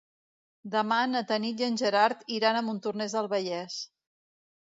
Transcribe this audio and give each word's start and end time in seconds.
Demà 0.75 0.95
na 1.09 1.21
Tanit 1.31 1.61
i 1.63 1.65
en 1.67 1.75
Gerard 1.81 2.25
iran 2.37 2.59
a 2.61 2.65
Montornès 2.69 3.15
del 3.17 3.29
Vallès. 3.35 3.77